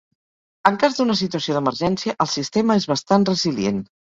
[0.69, 3.87] En cas d’una situació d’emergència, el sistema és bastant resilient.